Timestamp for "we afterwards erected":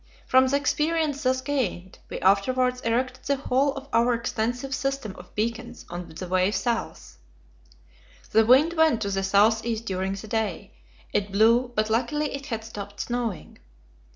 2.09-3.23